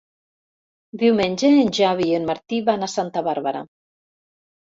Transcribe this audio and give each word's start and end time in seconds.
Diumenge 1.01 1.51
en 1.57 1.69
Xavi 1.79 2.07
i 2.13 2.17
en 2.19 2.25
Martí 2.29 2.61
van 2.71 2.85
a 2.87 2.91
Santa 2.95 3.23
Bàrbara. 3.27 3.61